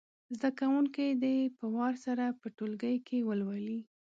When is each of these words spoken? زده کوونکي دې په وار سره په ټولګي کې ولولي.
زده 0.37 0.49
کوونکي 0.59 1.05
دې 1.23 1.37
په 1.57 1.65
وار 1.75 1.93
سره 2.05 2.25
په 2.39 2.47
ټولګي 2.57 2.95
کې 3.07 3.17
ولولي. 3.27 3.79